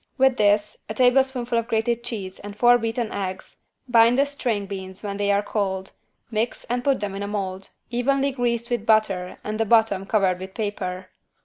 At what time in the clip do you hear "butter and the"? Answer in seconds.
8.87-9.65